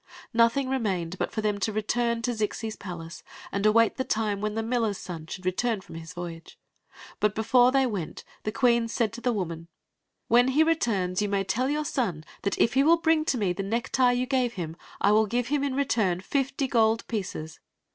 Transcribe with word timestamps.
Nothing 0.33 0.67
remained 0.67 1.19
but 1.19 1.31
for 1.31 1.41
them 1.41 1.59
to 1.59 1.71
return 1.71 2.23
to 2.23 2.31
Zixis 2.33 2.75
palace 2.79 3.21
and 3.51 3.67
await 3.67 3.97
the 3.97 4.03
time 4.03 4.41
when 4.41 4.55
the 4.55 4.63
miller's 4.63 4.97
son 4.97 5.27
should 5.27 5.45
return 5.45 5.79
from 5.79 5.93
his 5.93 6.11
voyage. 6.11 6.57
But 7.19 7.35
before 7.35 7.71
they 7.71 7.85
went 7.85 8.23
the 8.41 8.51
queen 8.51 8.87
said 8.87 9.13
to 9.13 9.21
the 9.21 9.31
woman: 9.31 9.67
"When 10.27 10.47
he 10.47 10.63
returns 10.63 11.21
you 11.21 11.29
may 11.29 11.43
tell 11.43 11.69
your 11.69 11.85
son 11.85 12.23
that 12.41 12.57
if 12.57 12.73
he 12.73 12.81
will 12.81 12.97
bring 12.97 13.25
to 13.25 13.37
me 13.37 13.53
the 13.53 13.61
necktie 13.61 14.13
you 14.13 14.25
gave 14.25 14.53
him, 14.53 14.75
I 14.99 15.11
will 15.11 15.27
give 15.27 15.49
him 15.49 15.63
in 15.63 15.75
return 15.75 16.19
fifty 16.21 16.65
gold 16.67 17.07
pieces." 17.07 17.59